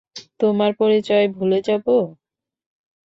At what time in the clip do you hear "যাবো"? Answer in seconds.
1.67-1.95